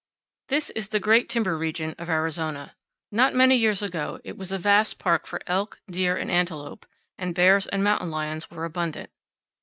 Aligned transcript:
This 0.47 0.71
is 0.71 0.89
the 0.89 0.99
great 0.99 1.29
timber 1.29 1.55
region 1.55 1.93
of 1.99 2.09
Arizona. 2.09 2.75
Not 3.11 3.35
many 3.35 3.55
years 3.55 3.83
ago 3.83 4.19
it 4.23 4.35
was 4.35 4.51
a 4.51 4.57
vast 4.57 4.97
park 4.97 5.27
for 5.27 5.41
elk, 5.45 5.79
deer, 5.87 6.17
and 6.17 6.31
antelope, 6.31 6.87
and 7.19 7.35
bears 7.35 7.67
and 7.67 7.83
mountain 7.83 8.09
lions 8.09 8.49
were 8.49 8.65
abundant. 8.65 9.11